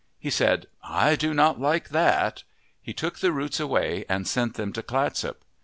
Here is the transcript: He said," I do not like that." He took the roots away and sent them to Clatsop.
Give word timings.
He 0.17 0.31
said," 0.31 0.65
I 1.05 1.15
do 1.15 1.31
not 1.31 1.61
like 1.61 1.89
that." 1.89 2.41
He 2.81 2.91
took 2.91 3.19
the 3.19 3.31
roots 3.31 3.59
away 3.59 4.03
and 4.09 4.27
sent 4.27 4.55
them 4.55 4.73
to 4.73 4.81
Clatsop. 4.81 5.45